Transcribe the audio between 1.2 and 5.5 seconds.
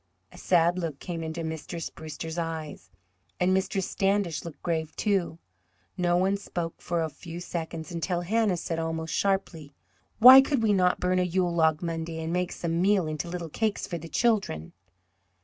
into Mistress Brewster's eyes, and Mistress Standish looked grave, too.